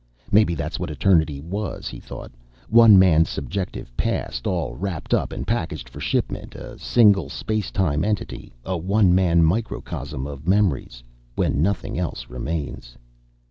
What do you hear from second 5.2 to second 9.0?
and packaged for shipment, a single space time entity, a